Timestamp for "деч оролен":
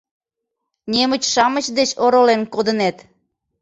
1.77-2.41